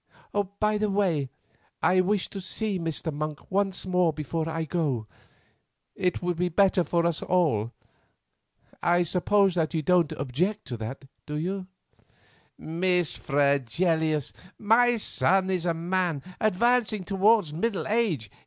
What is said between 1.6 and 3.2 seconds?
I wish to see Mr.